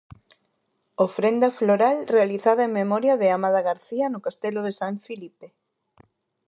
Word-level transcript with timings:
Ofrenda 1.07 1.49
floral 1.57 2.01
realizada 2.13 2.63
en 2.63 2.73
memoria 2.81 3.17
de 3.17 3.29
Amada 3.29 3.61
García 3.69 4.05
no 4.09 4.19
castelo 4.25 4.59
de 4.63 4.73
San 4.79 4.95
Filipe. 5.05 5.47